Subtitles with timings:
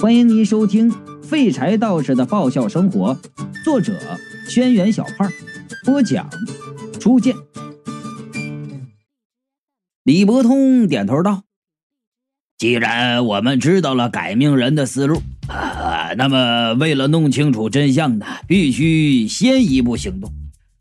[0.00, 0.90] 欢迎您收听
[1.22, 3.14] 《废柴道士的爆笑生活》，
[3.62, 4.00] 作者：
[4.48, 5.30] 轩辕小胖，
[5.84, 6.26] 播讲：
[6.98, 7.36] 初见。
[10.02, 11.42] 李伯通点头道
[12.56, 20.32] ：“既然我们知道了改命人的思路，啊，那么为了弄清楚真相呢，必须先一步行动，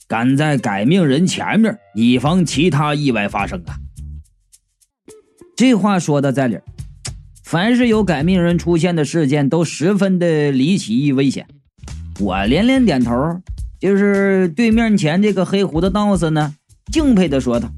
[0.08, 3.76] 赶在改命人前面，以防其他意外发生啊。”
[5.58, 6.64] 这话说的在理儿。
[7.50, 11.48] 凡是有改命人出现的事件，都十分的离奇危险。
[12.20, 13.42] 我连连点头，
[13.80, 16.54] 就是对面前这个黑胡子道士呢，
[16.92, 17.72] 敬佩的说道：“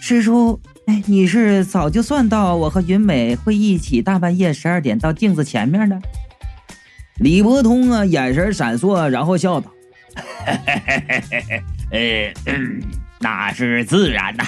[0.00, 6.00] 师叔，哎，你是早就算到我和云美会一起大半夜十二点到镜子前面的？”
[7.20, 9.70] 李伯通啊，眼神闪烁，然后笑道：
[10.46, 11.44] “嘿嘿嘿嘿
[11.90, 12.54] 嘿呃，
[13.20, 14.42] 那是自然的。”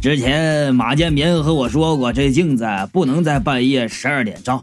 [0.00, 4.62] 之前马建民和我说过，这镜子不能在半夜十二点照。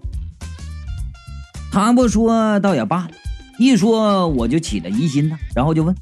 [1.69, 3.11] 他不说倒也罢了，
[3.59, 5.93] 一说我就起了疑心呐，然后就问：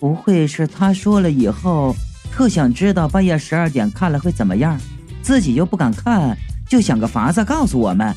[0.00, 1.94] 不会是他说了以后，
[2.32, 4.80] 特想知道半夜十二点看了会怎么样，
[5.20, 6.34] 自己又不敢看，
[6.66, 8.14] 就想个法子告诉我们，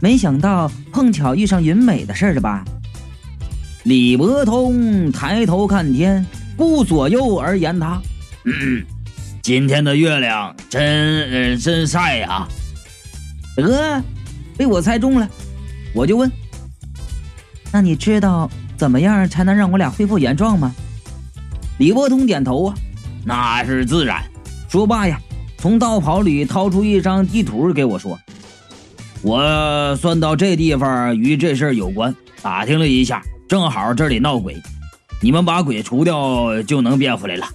[0.00, 2.64] 没想到碰巧遇上云美的事了吧？
[3.82, 6.24] 李伯通抬头看天，
[6.56, 8.00] 顾左右而言他。
[8.44, 8.84] 嗯，
[9.40, 12.46] 今天的月亮真真晒呀！
[13.56, 14.02] 得，
[14.56, 15.26] 被我猜中了，
[15.94, 16.30] 我就问：
[17.72, 20.74] 那你知道怎么样才能让我俩恢复原状吗？
[21.78, 22.74] 李伯通点头啊，
[23.24, 24.22] 那是自然。
[24.68, 25.18] 说罢呀，
[25.56, 28.18] 从道袍里掏出一张地图给我说
[29.22, 34.54] ：“我算到这地方与这事儿有关，打听了一下，正好这里闹鬼，
[35.22, 37.48] 你们把鬼除掉就能变回来了。”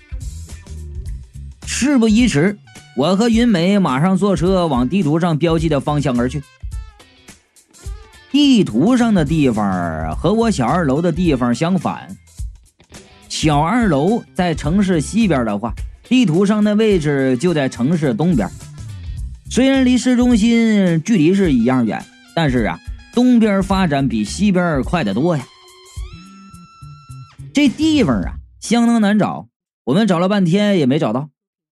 [1.81, 2.58] 事不宜迟，
[2.97, 6.44] 我和云美马上坐车往地图上标记的方向而去。
[8.33, 12.17] 地图上的地方和我小二楼的地方相反，
[13.30, 18.49] 小二楼在城市西边的话，地图上的位置就在城市东边。
[19.49, 22.05] 虽然离市中心距离是一样远，
[22.36, 22.77] 但是啊，
[23.14, 25.45] 东边发展比西边快得多呀。
[27.53, 29.48] 这地方啊，相当难找，
[29.86, 31.30] 我们找了半天也没找到。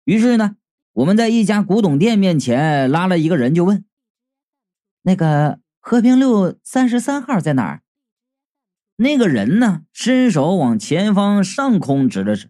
[0.04, 0.56] 于是呢，
[0.94, 3.86] 我们在一家古董店面前拉了一个人，就问
[5.04, 7.82] ：“那个和平路三十三号在哪儿？”
[8.98, 12.50] 那个人呢，伸手往前方上空指了指，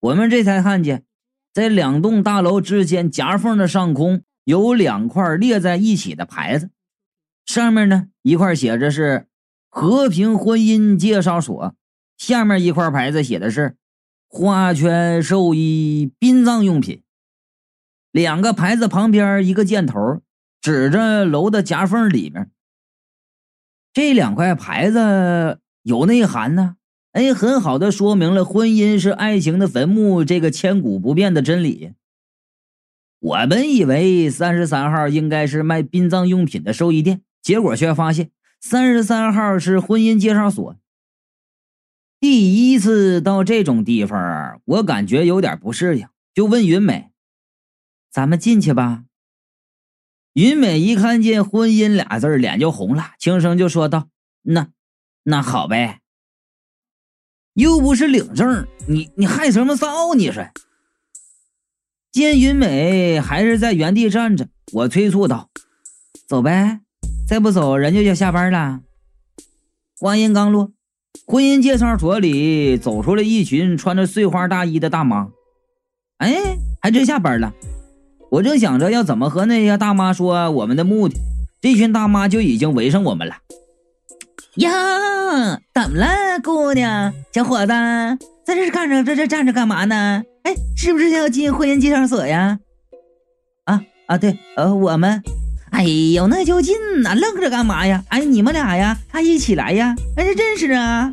[0.00, 1.04] 我们这才看见，
[1.52, 6.70] 在两栋大楼之间夹缝的上空有两块列在一起的牌子，
[7.46, 9.28] 上面呢一块写着是
[9.70, 11.74] “和平婚姻介绍所”，
[12.18, 13.76] 下面一块牌子写的是。
[14.34, 17.02] 花圈寿衣殡葬用品，
[18.10, 20.22] 两个牌子旁边一个箭头
[20.62, 22.50] 指着楼的夹缝里面。
[23.92, 26.76] 这两块牌子有内涵呢，
[27.12, 31.92] 哎，很好的说明了婚姻是爱情的坟墓这个千古不变的真理。
[33.18, 38.30] 我们以为三十三号应该是卖殡葬用品的寿衣店，结果却发现
[38.62, 40.74] 三十三号是婚姻介绍所。
[42.22, 47.10] 第一次到这种地方，我感觉有点不适应，就问云美
[48.12, 49.02] ：“咱们进去吧。”
[50.34, 54.08] 云美一看见“婚姻”俩字脸就红了，轻声就说道
[54.42, 54.68] ：“那，
[55.24, 55.98] 那好呗。
[57.54, 60.14] 又不是领证，你你害什么臊？
[60.14, 60.46] 你说。”
[62.12, 65.50] 见云美还是在原地站着，我催促道
[66.28, 66.82] ：“走呗，
[67.26, 68.82] 再不走人就要下班了。”
[69.98, 70.70] 话音刚落。
[71.26, 75.28] 婚姻介绍所里走出了一群穿着碎花大衣的大妈，
[76.18, 77.52] 哎，还真下班了。
[78.30, 81.16] 我正想着要怎么和那些大妈说我们的目的，
[81.60, 83.36] 这群大妈就已经围上我们了。
[84.56, 84.70] 呀，
[85.72, 87.72] 怎么了，姑娘，小伙子，
[88.44, 90.22] 在这干着，在这站着干嘛呢？
[90.42, 92.58] 哎，是不是要进婚姻介绍所呀？
[93.64, 95.22] 啊啊，对，呃，我们。
[95.72, 97.14] 哎呦，那就进呐！
[97.14, 98.04] 愣着干嘛呀？
[98.08, 99.94] 哎，你们俩呀，还一起来呀？
[100.16, 101.12] 哎，认识啊？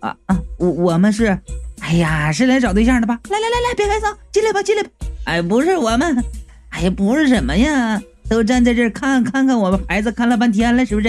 [0.00, 1.38] 啊啊，我我们是，
[1.80, 3.18] 哎呀，是来找对象的吧？
[3.30, 4.90] 来来来来，别害臊，进来吧，进来吧。
[5.24, 6.22] 哎，不是我们，
[6.70, 8.00] 哎呀，不是什么呀？
[8.28, 11.08] 都站在这儿看看看我们孩子，看了半天了，是不是？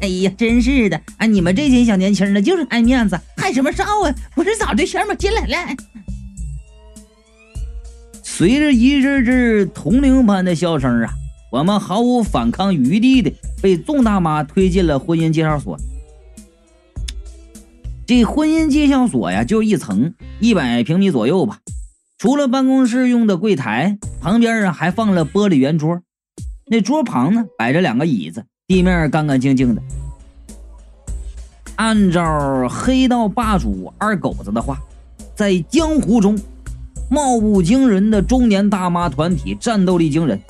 [0.00, 1.00] 哎呀，真是的！
[1.16, 4.14] 哎，你们这群小年轻的，就是爱面子，害什么臊啊？
[4.34, 5.14] 不是找对象吗？
[5.14, 5.76] 进来来。
[8.22, 11.10] 随着一阵阵铜铃般的笑声啊！
[11.52, 15.78] 我们毫无反抗余地的被众大妈推进了婚姻介绍所。
[18.06, 21.58] 这婚姻介绍所呀，就一层，一百平米左右吧。
[22.16, 26.00] 除了办公室用的柜台，旁边啊还放了玻璃圆桌。
[26.68, 29.82] 那桌旁呢摆着两个椅子，地面干干净净的。
[31.76, 34.80] 按照黑道霸主二狗子的话，
[35.34, 36.38] 在江湖中，
[37.10, 40.40] 貌不惊人的中年大妈团体战斗力惊人，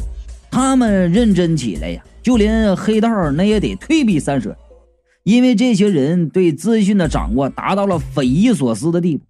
[0.53, 4.55] 他们认真起来呀，就连黑道那也得退避三舍，
[5.25, 9.25] 因为这些人对资讯的掌握达到了匪夷所思的地步，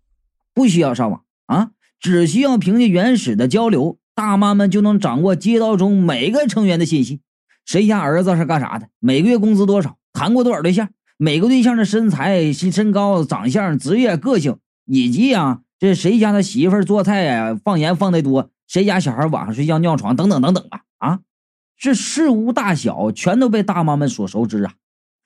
[0.52, 1.70] 不需要上网啊，
[2.00, 7.20] 只需要凭借原始的交流，大妈们就能掌握街道中每个成员的信息，
[7.64, 10.88] 谁家儿子是干啥的，每个月工资多少，谈过多少对象。
[11.18, 21.20] 每个对象的身材、身身高、长相、职业、个性，以及啊，这谁家的媳妇做菜呀放盐放的多，谁家小孩晚上睡觉尿床等等等等吧，啊，
[21.76, 24.74] 这事无大小全都被大妈们所熟知啊。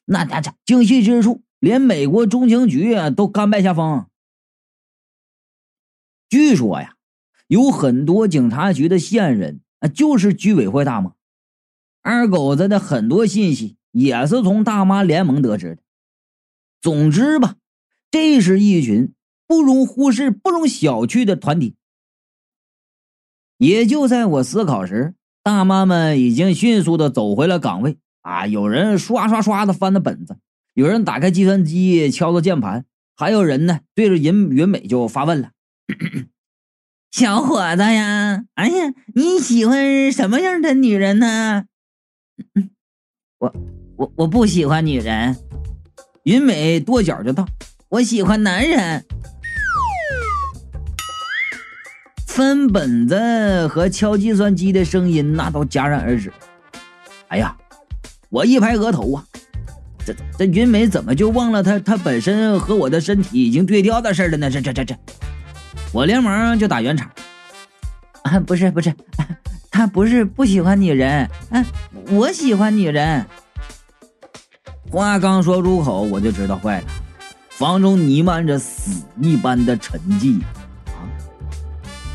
[0.06, 4.06] 那那这精细之处，连美国中情局都甘拜下风。
[6.30, 6.96] 据说呀，
[7.46, 11.12] 有很多警察局的线人啊，就是居委会大妈。
[12.00, 15.82] 二狗子的很多信息也是从大妈联盟得知的。
[16.80, 17.56] 总之吧，
[18.10, 19.12] 这是一群
[19.46, 21.76] 不容忽视、不容小觑的团体。
[23.58, 25.15] 也就在我思考时，
[25.46, 27.98] 大妈们已经迅速的走回了岗位。
[28.22, 30.38] 啊，有人刷刷刷的翻着本子，
[30.74, 32.84] 有人打开计算机敲着键盘，
[33.14, 35.50] 还有人呢对着云云美就发问了
[37.12, 41.66] ：“小伙子呀，哎呀，你喜欢什么样的女人呢？”
[43.38, 43.54] 我
[43.98, 45.36] 我我不喜欢女人。
[46.24, 47.46] 云美跺脚就道
[47.90, 49.04] ：“我喜欢男人。”
[52.36, 56.30] 分本子和敲计算机的声音那都戛然而止。
[57.28, 57.56] 哎呀，
[58.28, 59.24] 我一拍额头啊，
[60.04, 64.50] 这这云美怎么就忘了她她本身和我的身体已经对调的事了呢？
[64.50, 64.94] 这这这这，
[65.94, 67.10] 我连忙就打圆场。
[68.24, 68.92] 啊，不是不是，
[69.70, 71.64] 他不是不喜欢女人，啊，
[72.10, 73.24] 我喜欢女人。
[74.90, 76.86] 话刚说出口，我就知道坏了，
[77.48, 80.38] 房中弥漫着死一般的沉寂！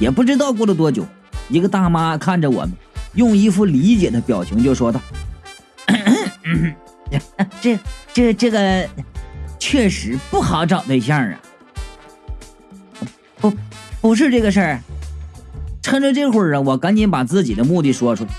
[0.02, 1.06] 也不知道过了多久，
[1.48, 2.72] 一个大妈看着我们，
[3.14, 5.00] 用一副理解的表情就说道
[7.62, 7.78] ：“这、
[8.12, 8.90] 这、这个
[9.60, 11.40] 确实不好找对象啊！
[13.40, 13.54] 不，
[14.02, 14.82] 不是这个事儿。
[15.84, 18.32] 趁着这会儿啊，我赶紧把自己的目的说出来。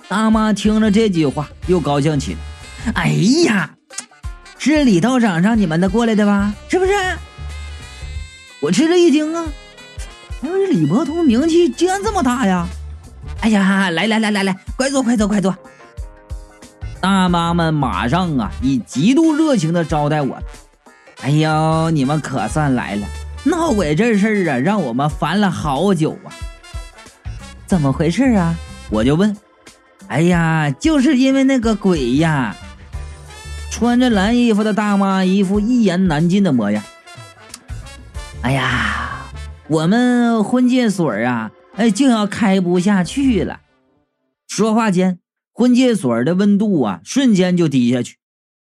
[0.09, 2.91] 大妈听了这句话，又高兴起来。
[2.93, 3.07] 哎
[3.45, 3.73] 呀，
[4.63, 6.53] 是李道长让你们的过来的吧？
[6.69, 6.93] 是不是？
[8.61, 9.43] 我吃了一惊啊！
[10.41, 12.65] 哎，李伯通名气竟然这么大呀！
[13.41, 15.53] 哎呀，来来来来来，快坐快坐快坐！
[17.01, 20.41] 大妈们马上啊，以极度热情的招待我。
[21.23, 23.05] 哎呦，你们可算来了！
[23.43, 26.31] 闹鬼这事儿啊，让我们烦了好久啊。
[27.67, 28.55] 怎么回事啊？
[28.89, 29.35] 我就问。
[30.07, 32.55] 哎呀，就是因为那个鬼呀！
[33.73, 36.83] 穿着蓝衣服的大妈一副一言难尽的模样。
[38.43, 39.25] 哎呀，
[39.67, 43.61] 我们婚介所啊，哎，就要开不下去了。
[44.47, 45.19] 说话间，
[45.51, 48.17] 婚介所的温度啊，瞬间就低下去。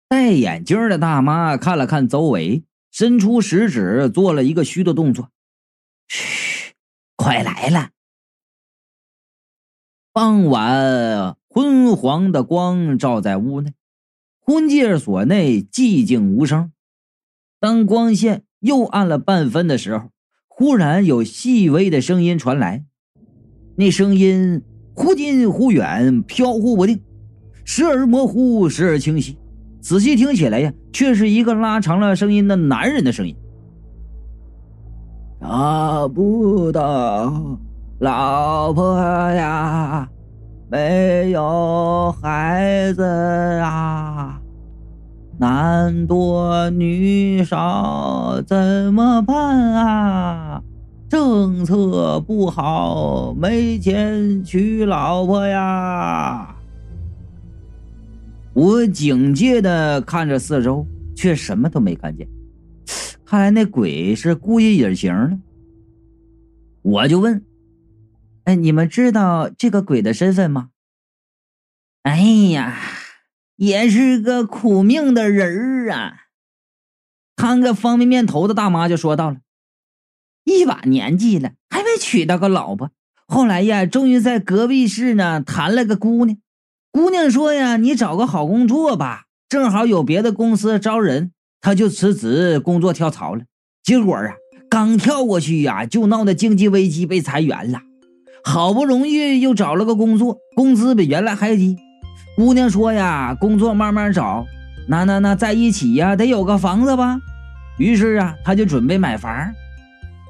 [0.07, 5.29] 戴眼镜的大妈看了看周围，伸出食指做了一个虚的动作
[6.07, 6.71] ：“嘘，
[7.17, 7.89] 快来了。”
[10.13, 13.74] 傍晚，昏黄的光照在屋内，
[14.45, 16.71] 婚介所内寂静无声。
[17.62, 20.09] 当光线又暗了半分的时候，
[20.50, 22.83] 忽然有细微的声音传来。
[23.77, 24.62] 那声音
[24.93, 27.01] 忽近忽远，飘忽不定，
[27.63, 29.38] 时而模糊，时而清晰。
[29.81, 33.33] 仔细听起来呀，却是一个拉长了声音的男人的声音
[35.39, 37.57] ：“找不到。”
[38.00, 39.00] 老婆
[39.31, 40.09] 呀，
[40.69, 44.12] 没有孩子啊，
[45.43, 50.63] 男多女少怎么办啊？
[51.09, 56.55] 政策不好，没钱娶老婆呀！
[58.53, 62.25] 我警戒的看着四周，却什么都没看见。
[63.25, 65.38] 看来那鬼是故意隐形了。
[66.83, 67.43] 我就问。
[68.45, 70.69] 哎，你们知道这个鬼的身份吗？
[72.03, 72.21] 哎
[72.51, 72.77] 呀，
[73.63, 76.13] 也是个苦命的人儿啊！
[77.38, 79.38] 摊个方便面头的大妈就说到了
[80.43, 82.91] ：“一把年纪了，还没娶到个老婆。
[83.25, 86.38] 后来呀，终于在隔壁市呢谈了个姑娘。
[86.91, 93.46] 姑娘说呀，你找个好工作吧，正好有别的公司招人，他就辞职工作跳槽了。
[93.82, 94.34] 结果啊。”
[94.70, 97.79] 刚跳过去呀，就闹得经济危机，被裁员了。
[98.43, 101.77] 好不容易又找了个工作，工资比原来还低。
[102.35, 104.45] 姑娘说呀，工作慢慢找，
[104.87, 107.19] 那那那在一起呀，得有个房子吧。
[107.77, 109.31] 于是啊，他就准备买房。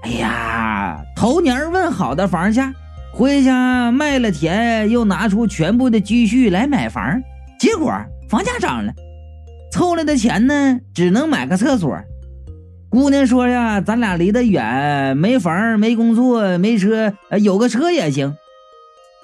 [0.03, 2.73] 哎呀，头年问好的房价，
[3.13, 7.21] 回家卖了田，又拿出全部的积蓄来买房，
[7.57, 7.93] 结果
[8.29, 8.91] 房价涨了，
[9.71, 11.97] 凑来的钱呢，只能买个厕所。
[12.89, 18.35] 姑娘说呀，咱俩离得远，没房、没工作、没车，有个车也行。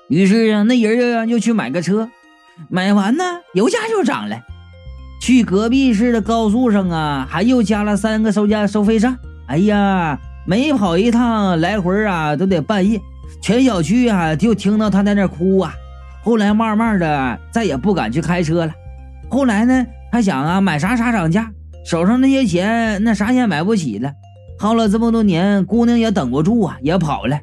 [0.08, 2.10] 于是啊，那人啊又去买个车，
[2.68, 3.24] 买完呢，
[3.54, 4.38] 油价就涨了。
[5.22, 9.18] 去隔壁市的高速上啊，还又加了三个收价收费站。
[9.48, 13.00] 哎呀，每跑一趟来回啊，都得半夜，
[13.42, 15.74] 全小区啊就听到他在那哭啊。
[16.24, 18.74] 后来慢慢的，再也不敢去开车了。
[19.30, 21.52] 后来呢，他想啊，买啥啥涨价。
[21.86, 24.12] 手上那些钱，那啥也买不起了。
[24.60, 27.40] 耗了这么多年，姑娘也等不住啊，也跑了。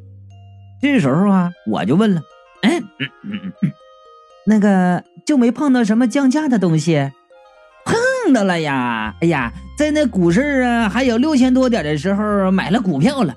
[0.81, 2.21] 这时候啊，我就问了
[2.63, 2.81] ：“哎，
[4.47, 7.13] 那个就没碰到什么降价的东西？
[7.85, 9.15] 碰到了呀！
[9.21, 13.35] 哎呀，在那股市啊还有六千多点的时候买了股票了。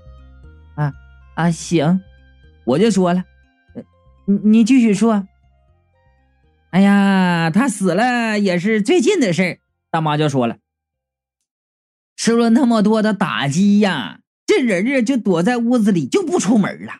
[0.75, 0.93] 啊
[1.35, 2.01] 啊，行，
[2.65, 3.23] 我就说了，
[4.25, 5.27] 你你继续说。
[6.71, 9.57] 哎呀，他死了也是最近的事儿。
[9.91, 10.57] 大妈就说了。”
[12.15, 16.93] 受了那么多的打击呀，这人儿就躲在屋子里就不出门了。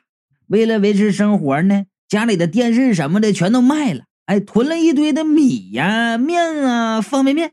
[0.47, 7.51] 为了维持生活呢，家里的电视什么的全都卖了，哎，囤了一堆的米呀、面啊、方便面，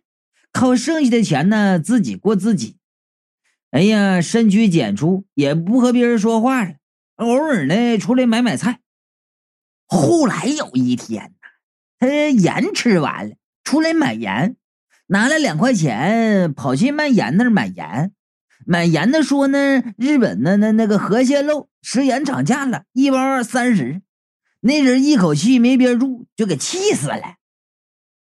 [0.50, 2.78] 靠剩下的钱呢自己过自己。
[3.70, 6.76] 哎呀，深居简出，也不和别人说话了，
[7.16, 8.80] 偶尔呢出来买买菜。
[9.86, 11.48] 后来有一天呢，
[11.98, 14.56] 他盐吃完了，出来买盐。
[15.08, 18.12] 拿了两块钱，跑去卖盐那儿买盐。
[18.64, 24.00] 买盐的说呢，日本的那那个河鲜肉食盐涨价了，一包三十。
[24.66, 27.36] 那人一口气没憋住，就给气死了。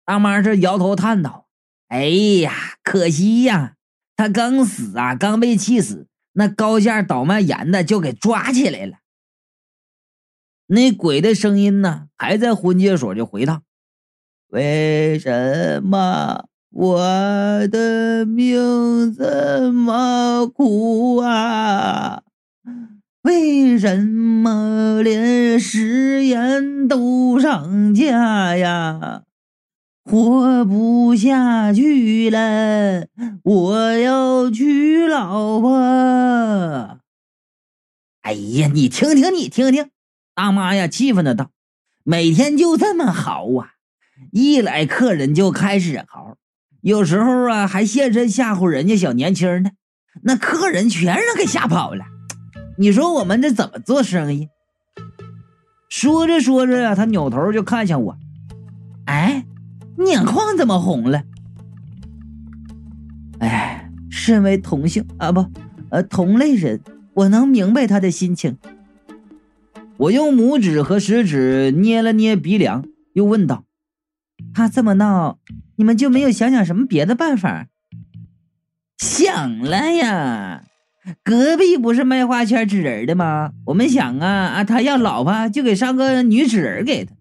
[0.04, 1.48] 大妈这摇头叹道
[1.88, 2.06] ：“哎
[2.42, 3.76] 呀，可惜呀，
[4.16, 8.98] 他刚死啊，刚被气死，那高价倒卖盐的就给抓起来了。”
[10.66, 13.62] 那鬼的声音呢，还在婚介所就回道
[14.50, 22.24] ：“为什么？”我的命这么苦啊！
[23.24, 29.24] 为什么连食盐都涨价呀？
[30.04, 33.08] 活不下去了，
[33.44, 37.00] 我要娶老婆。
[38.24, 39.90] 哎呀，你听听，你听听，
[40.36, 41.52] 大妈呀，气愤的道
[42.04, 43.70] ：“每天就这么嚎啊，
[44.34, 46.36] 一来客人就开始嚎。”
[46.84, 49.72] 有时候啊，还现身吓唬人家小年轻呢，
[50.24, 52.04] 那客人全让给吓跑了。
[52.78, 54.50] 你说我们这怎么做生意？
[55.90, 58.18] 说着说着啊，他扭头就看向我，
[59.06, 59.46] 哎，
[60.06, 61.24] 眼眶怎么红了？
[63.40, 65.46] 哎，身为同性啊不，
[65.90, 66.82] 呃，同类人，
[67.14, 68.58] 我能明白他的心情。
[69.98, 73.66] 我用拇指和食指捏了捏鼻梁，又问道
[74.54, 75.38] ：“他这么闹？”
[75.78, 77.68] 你们就没有想想什么别的办法？
[78.98, 80.64] 想了呀，
[81.24, 83.52] 隔壁不是卖花圈纸人的吗？
[83.66, 87.14] 我们想啊啊，他要老婆就给上个女纸人给他。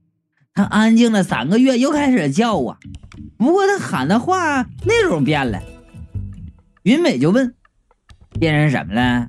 [0.54, 2.78] 他安静了三个月，又开始叫啊。
[3.38, 5.60] 不过他喊的话内容变了。
[6.82, 7.54] 云美就问
[8.38, 9.28] ：“变成什么了？”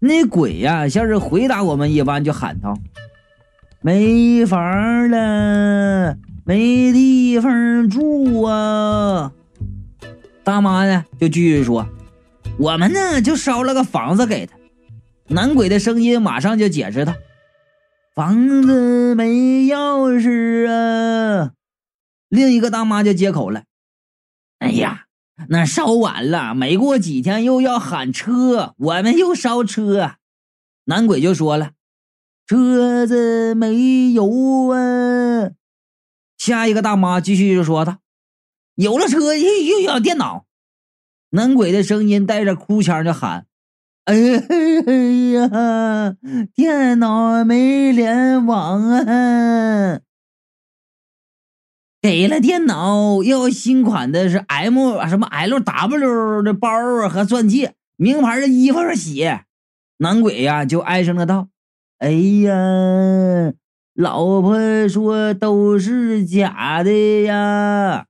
[0.00, 2.76] 那鬼呀，像是回答我们一般，就喊道
[3.82, 6.16] ：“没房了。”
[6.46, 9.32] 没地方住啊！
[10.42, 11.88] 大妈呢，就继续说
[12.58, 14.56] ：“我们呢，就烧了个房子给他。”
[15.28, 17.14] 男鬼的声音马上就解释道
[18.14, 19.26] ：“房子没
[19.64, 21.52] 钥匙啊！”
[22.28, 23.64] 另一个大妈就接口了
[24.60, 25.06] ：“哎呀，
[25.48, 30.16] 那烧完了，没过几天又要喊车，我们又烧车。”
[30.86, 31.72] 男鬼就说了
[32.46, 35.52] ：“车子没油啊！”
[36.36, 37.98] 下一个大妈继续就说道
[38.76, 40.43] ：“有了车又又要电脑。”
[41.34, 43.46] 男鬼的声音带着哭腔就喊
[44.06, 46.14] ：“哎呀，
[46.54, 49.98] 电脑没联网啊！
[52.00, 56.68] 给了电脑，要新款的是 M 什么 LW 的包
[57.08, 59.44] 和钻戒，名牌的衣服和鞋。”
[59.98, 61.48] 男鬼呀就哀声的道
[61.98, 63.52] ：“哎呀！”
[63.94, 68.06] 老婆说都是假的呀，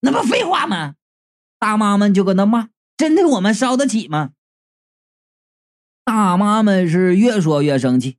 [0.00, 0.94] 那不废话吗？
[1.64, 4.32] 大妈们就搁那骂，真的我们烧得起吗？
[6.04, 8.18] 大妈们是越说越生气，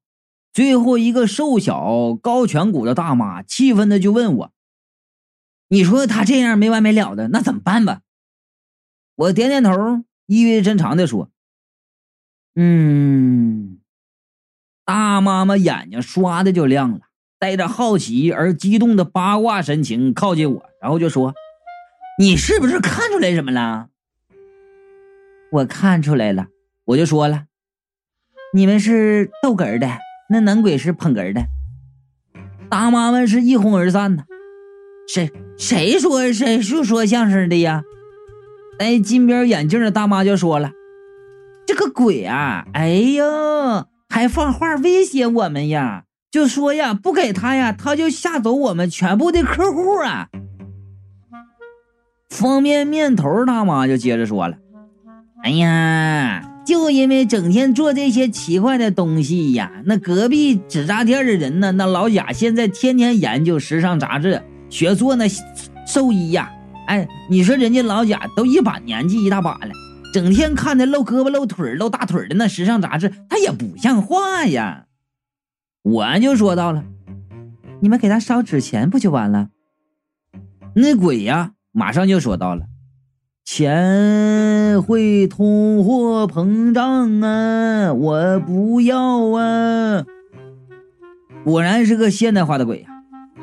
[0.51, 4.51] 最后一个瘦小高颧骨的大妈气愤的就问我
[5.69, 8.01] ：“你说他这样没完没了的，那怎么办吧？”
[9.13, 9.71] 我点点头，
[10.25, 11.29] 意味深长的说
[12.57, 13.79] ：“嗯。”
[14.85, 17.01] 大妈妈眼睛唰的就亮了，
[17.37, 21.35] 带着好奇而激动的八卦神情靠近我，然后就说
[22.17, 23.89] ：“你是不是看出来什么了？”
[25.51, 26.47] 我看出来了，
[26.85, 27.45] 我就说了
[28.53, 31.45] ：“你们是逗哏的，那男鬼是捧哏的。”
[32.69, 34.23] 大妈们是一哄而散呢。
[35.07, 37.83] 谁谁说谁是说相声的呀？
[38.79, 40.71] 戴金边眼镜的大妈就说了
[41.67, 46.05] ：“这个鬼啊，哎呦！”还放话威胁我们呀？
[46.31, 50.29] 就说呀，不给他呀，他就吓走我们全部的客户啊！
[52.35, 54.57] 方便面头大妈就接着说了
[55.41, 65.25] ：“哎呀，就因为整天做这些奇怪的东西呀，那隔壁纸扎店的人呢，那老贾现在天天研究时尚杂志，学做那
[65.87, 66.51] 寿衣呀。
[66.87, 69.71] 哎，你说人家老贾都一把年纪一大把了。”
[70.13, 74.85] 整天看的露胳膊露腿露大腿的那时尚杂志，他也不像话呀！
[75.83, 76.83] 我就说到了，
[77.81, 79.49] 你们给他烧纸钱不就完了？
[80.73, 82.67] 那鬼呀，马上就说到了，
[83.43, 88.97] 钱会通货膨胀啊，我不要
[89.37, 90.05] 啊！
[91.43, 92.87] 果然是个现代化的鬼呀！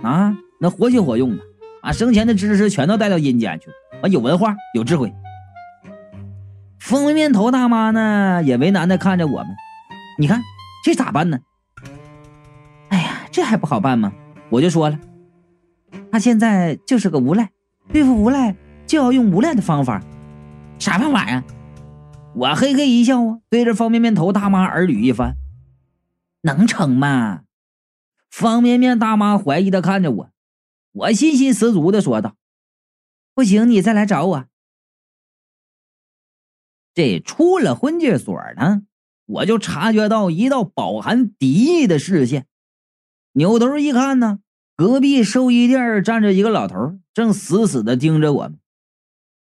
[0.03, 1.43] 啊，那活学活用的，
[1.83, 3.75] 把生前的知识全都带到阴间去了，
[4.05, 5.13] 啊，有文化，有智慧。
[6.81, 9.49] 方便面头大妈呢，也为难的看着我们。
[10.19, 10.41] 你看
[10.83, 11.39] 这咋办呢？
[12.89, 14.11] 哎呀，这还不好办吗？
[14.49, 14.99] 我就说了，
[16.11, 17.51] 他现在就是个无赖，
[17.93, 18.57] 对付无赖
[18.87, 20.03] 就要用无赖的方法。
[20.79, 21.45] 啥方法呀？
[22.35, 25.37] 我嘿嘿一笑啊，对着方便面头大妈耳语一番。
[26.41, 27.45] 能成吗？
[28.31, 30.31] 方便面大妈怀疑的看着我，
[30.93, 32.35] 我信心十足的说道
[33.35, 34.47] ：“不行，你再来找我。”
[36.95, 38.83] 这出了婚介所呢，
[39.27, 42.47] 我就察觉到一道饱含敌意的视线。
[43.33, 44.41] 扭头一看呢，
[44.77, 48.59] 隔壁寿衣店站着一个老头，正死死的盯着我们。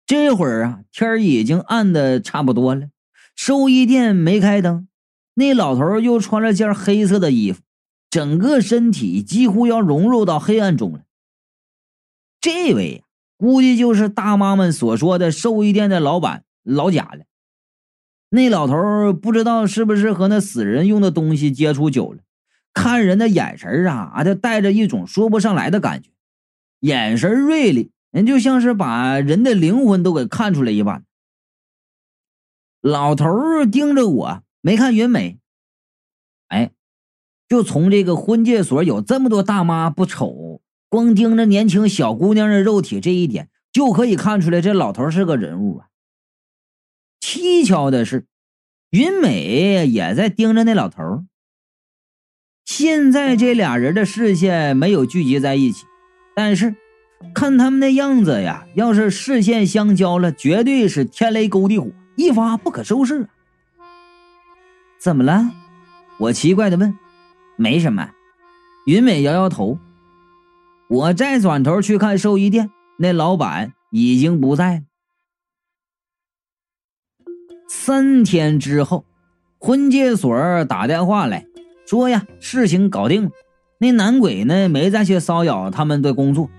[0.05, 2.89] 这会儿啊，天已经暗的差不多了，
[3.35, 4.87] 寿衣店没开灯。
[5.35, 7.61] 那老头又穿了件黑色的衣服，
[8.09, 11.03] 整个身体几乎要融入到黑暗中了。
[12.41, 13.05] 这位
[13.37, 17.23] 估计就是大妈们所说的寿衣店的老板老贾了。
[18.29, 22.19] 那老头不知道是不是和那死人用的东西接触久了，
[22.73, 26.09] 看人的眼神啊，就带着一种说不上来的感觉，
[26.79, 31.03] 眼神锐利，人就像是把人的灵魂都给看出来一般。
[32.81, 35.37] 老头盯着我，没看云美，
[36.47, 36.71] 哎，
[37.47, 45.87] 就从这个婚介所有这么多大妈不瞅，光盯着年轻小姑娘的肉体这一点，就可以看出来这老头是个人物啊。
[47.19, 48.25] 蹊跷的是，
[48.89, 51.25] 云美也在盯着那老头。
[52.71, 55.85] 现在这俩人的视线没有聚集在一起，
[56.33, 56.73] 但是
[57.35, 63.27] 看他们那样子呀，要是视线相交了，绝对是天雷勾地火，一发不可收拾。
[65.01, 65.51] 怎么了？
[66.17, 66.97] 我奇怪的问。
[67.57, 68.09] 没什么。
[68.85, 69.77] 云美摇摇头。
[70.87, 74.81] 我再转头去看寿衣店，那老板已经不在了。
[77.67, 79.03] 三天之后，
[79.59, 81.45] 婚介所打电话来
[81.91, 83.31] 说呀，事情搞定了，
[83.77, 86.49] 那男鬼呢没再去骚扰他们的工作。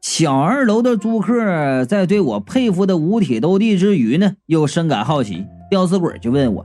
[0.00, 6.64] 小二楼的租客在对我佩服的五体投地之余呢，又深感好奇，吊死鬼就问我：“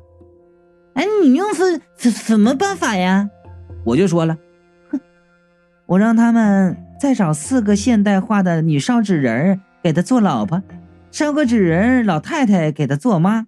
[0.94, 3.28] 哎，你用是什什么办法呀？”
[3.86, 4.38] 我就说了
[4.92, 5.00] ：“哼，
[5.88, 10.62] 我让他们再找四个现代化的女烧纸人给他做老婆。”
[11.10, 13.48] 烧个纸人，老太太给他做妈。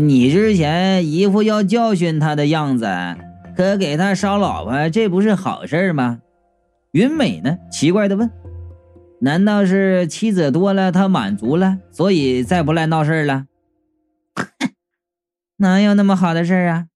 [0.00, 2.84] 你之前一副要教训他的样子，
[3.56, 6.18] 可给他烧老婆，这不是好事吗？
[6.90, 7.58] 云美呢？
[7.70, 8.28] 奇怪的问
[9.22, 13.44] ：“难道是妻子多了，他满足了，所以再不来闹事了？”
[15.58, 16.86] 哪有那么好的事啊？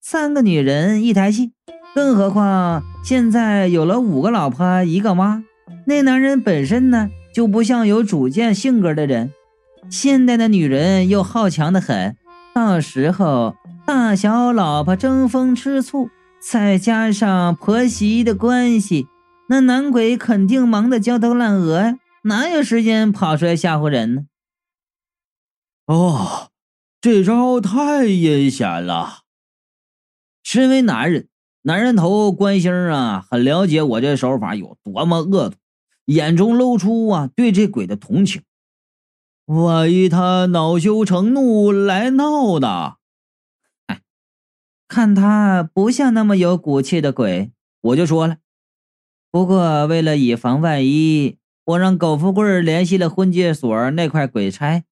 [0.00, 1.52] 三个女人一台戏，
[1.94, 5.44] 更何况现在有了五个老婆一个妈。
[5.84, 7.10] 那男人本身呢？
[7.34, 9.32] 就不像有主见性格的人，
[9.90, 12.16] 现代的女人又好强的很，
[12.58, 13.54] 到时候
[13.86, 19.06] 大小老婆争风吃醋，再加上婆媳的关系，
[19.48, 24.22] 那男鬼肯定忙得焦头烂额呀，哪有时间跑出来吓唬人呢？
[25.86, 26.50] 哦，
[27.00, 29.20] 这招太阴险了。
[30.42, 31.28] 身为男人，
[31.62, 35.56] 男人头关星啊，很了解我这手法有多么恶毒，
[36.06, 38.42] 眼中露出啊对这鬼的同情。
[39.48, 42.96] 万一他恼羞成怒来闹呢？
[43.86, 44.02] 哎，
[44.86, 48.36] 看他不像那么有骨气的鬼，我就说了。
[49.30, 54.84] 不过为了以防万一，我让苟富贵联系了婚介所那块鬼差，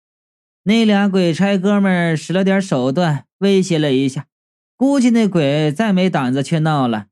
[0.63, 4.27] 那俩鬼差哥们使了点手段，威胁了一下，
[4.75, 7.09] 估计那鬼再没胆子去闹了。